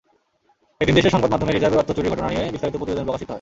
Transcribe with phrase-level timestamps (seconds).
[0.83, 3.29] এদিন দেশের সংবাদমাধ্যমে রিজার্ভের অর্থ চুরির ঘটনা নিয়ে বিস্তারিত প্রতিবেদন প্রকাশিত হয়।